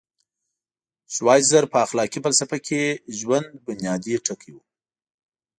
شوایتزر 1.13 1.63
په 1.73 1.77
اخلاقي 1.85 2.19
فلسفه 2.25 2.57
کې 2.67 2.81
ژوند 3.19 3.47
بنیادي 3.65 4.13
ټکی 4.25 4.51
و. 4.53 4.57